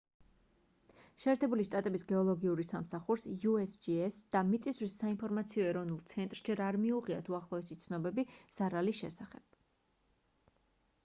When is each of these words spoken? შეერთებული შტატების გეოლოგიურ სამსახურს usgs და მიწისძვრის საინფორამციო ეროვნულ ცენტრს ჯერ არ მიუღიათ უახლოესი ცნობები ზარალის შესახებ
შეერთებული 1.23 1.65
შტატების 1.67 2.05
გეოლოგიურ 2.11 2.61
სამსახურს 2.69 3.25
usgs 3.51 4.17
და 4.37 4.41
მიწისძვრის 4.47 4.95
საინფორამციო 5.03 5.67
ეროვნულ 5.73 6.01
ცენტრს 6.13 6.43
ჯერ 6.49 6.65
არ 6.69 6.79
მიუღიათ 6.87 7.31
უახლოესი 7.35 7.79
ცნობები 7.85 8.27
ზარალის 8.61 9.03
შესახებ 9.05 9.63